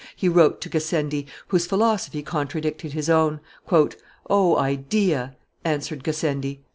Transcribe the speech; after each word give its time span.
he 0.15 0.27
wrote 0.27 0.59
to 0.59 0.67
Gassendi, 0.67 1.27
whose 1.49 1.67
philosophy 1.67 2.23
contradicted 2.23 2.93
his 2.93 3.07
own: 3.07 3.39
"O 4.27 4.57
idea!" 4.57 5.35
answered 5.63 6.03
Gassendi. 6.03 6.63